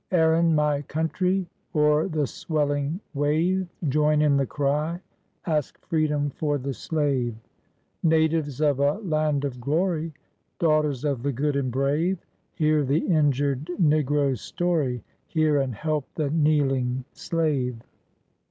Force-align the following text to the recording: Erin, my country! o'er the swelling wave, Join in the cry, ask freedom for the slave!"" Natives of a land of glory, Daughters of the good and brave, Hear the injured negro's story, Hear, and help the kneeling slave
Erin, 0.09 0.55
my 0.55 0.81
country! 0.81 1.45
o'er 1.75 2.07
the 2.07 2.25
swelling 2.25 2.99
wave, 3.13 3.67
Join 3.87 4.23
in 4.23 4.35
the 4.35 4.47
cry, 4.47 4.99
ask 5.45 5.79
freedom 5.85 6.31
for 6.31 6.57
the 6.57 6.73
slave!"" 6.73 7.35
Natives 8.03 8.61
of 8.61 8.79
a 8.79 8.93
land 8.93 9.45
of 9.45 9.61
glory, 9.61 10.11
Daughters 10.57 11.05
of 11.05 11.21
the 11.21 11.31
good 11.31 11.55
and 11.55 11.71
brave, 11.71 12.17
Hear 12.55 12.83
the 12.83 13.05
injured 13.05 13.69
negro's 13.79 14.41
story, 14.41 15.03
Hear, 15.27 15.59
and 15.61 15.75
help 15.75 16.07
the 16.15 16.31
kneeling 16.31 17.05
slave 17.13 17.77